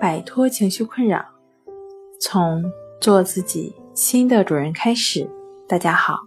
[0.00, 1.22] 摆脱情绪困扰，
[2.18, 2.64] 从
[3.02, 5.28] 做自己新的主人开始。
[5.68, 6.20] 大家好，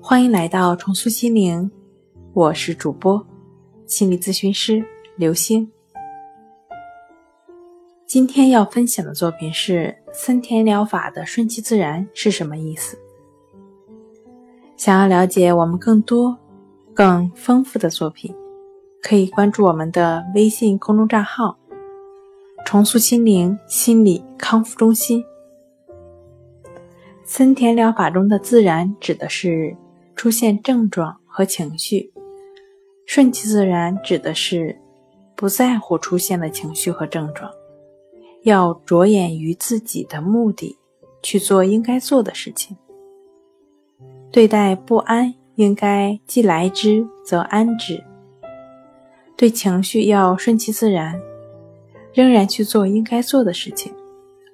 [0.00, 1.68] 欢迎来到重塑心灵，
[2.32, 3.26] 我是主播
[3.86, 4.84] 心理咨询师
[5.16, 5.68] 刘星。
[8.06, 12.96] 今天要分享的作品是森田疗法的顺其自然是什么意思？
[14.76, 16.38] 想要了解我们更多、
[16.94, 18.32] 更丰富的作品。
[19.02, 21.56] 可以关注我们的微信公众账号
[22.64, 25.24] “重塑心灵心理康复中心”。
[27.24, 29.76] 森田疗法中的“自然”指的是
[30.16, 32.12] 出现症状和情绪
[33.06, 34.78] ，“顺其自然”指的是
[35.36, 37.50] 不在乎出现的情绪和症状，
[38.42, 40.76] 要着眼于自己的目的
[41.22, 42.76] 去做应该做的事情。
[44.32, 48.02] 对待不安，应该既来之则安之。
[49.36, 51.20] 对情绪要顺其自然，
[52.12, 53.92] 仍然去做应该做的事情，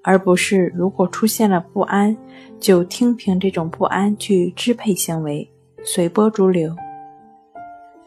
[0.03, 2.17] 而不是如果出现了不安，
[2.61, 5.49] 就听凭这种不安去支配行为，
[5.85, 6.75] 随波逐流。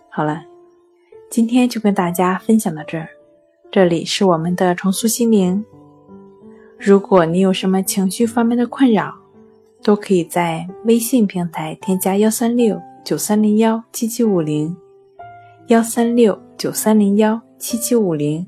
[0.09, 0.43] 好了，
[1.29, 3.07] 今天就跟大家分享到这儿。
[3.71, 5.63] 这里是我们的重塑心灵。
[6.77, 9.13] 如果你有什么情绪方面的困扰，
[9.83, 14.75] 都可以在微信平台添加幺三六九三零幺七七五零。
[15.67, 18.47] 幺三六九三零幺七七五零，